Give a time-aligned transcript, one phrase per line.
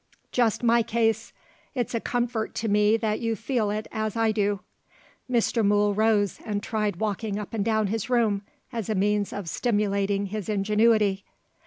[0.31, 1.31] "Just my case!
[1.75, 4.61] It's a comfort to me that you feel it as I do."
[5.31, 5.63] Mr.
[5.63, 8.41] Mool rose and tried walking up and down his room,
[8.73, 11.23] as a means of stimulating his ingenuity.